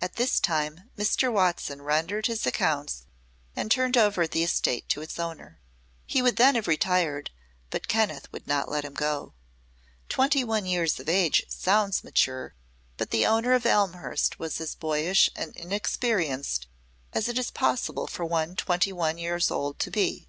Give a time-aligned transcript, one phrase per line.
[0.00, 1.30] At this time Mr.
[1.30, 3.04] Watson rendered his accounts
[3.54, 5.60] and turned over the estate to its owner.
[6.06, 7.30] He would then have retired,
[7.68, 9.34] but Kenneth would not let him go.
[10.08, 12.54] Twenty one years of age sounds mature,
[12.96, 16.68] but the owner of Elmhurst was as boyish and inexperienced
[17.12, 20.26] as it is possible for one twenty one years old to be.